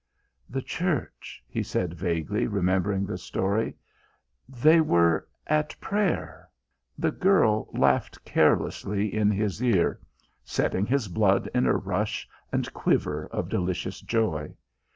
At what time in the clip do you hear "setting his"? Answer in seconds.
10.43-11.07